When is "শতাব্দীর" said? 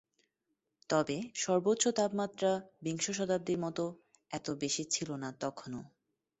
3.11-3.59